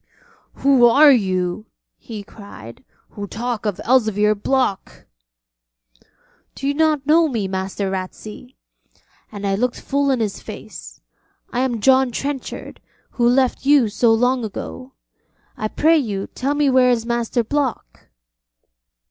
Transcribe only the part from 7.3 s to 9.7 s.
Master Ratsey?' and I